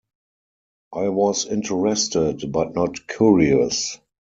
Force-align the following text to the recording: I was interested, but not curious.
I 0.95 1.09
was 1.09 1.45
interested, 1.45 2.51
but 2.51 2.73
not 2.73 3.05
curious. 3.05 3.99